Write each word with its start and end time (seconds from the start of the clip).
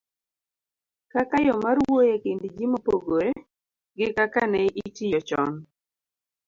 kaka 1.11 1.37
yo 1.47 1.53
mar 1.63 1.77
wuoyo 1.85 2.13
e 2.17 2.21
kind 2.23 2.41
ji 2.55 2.65
mopogore 2.71 3.29
gi 3.97 4.07
kaka 4.17 4.41
ne 4.51 4.61
itiyo 4.85 5.19
chon. 5.29 5.51